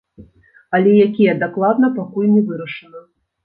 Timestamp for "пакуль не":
2.01-2.43